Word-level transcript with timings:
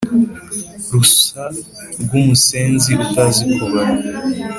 Rusa 0.91 1.43
rw' 2.03 2.15
umusenzi 2.21 2.89
utazi 3.05 3.43
kubara; 3.55 3.95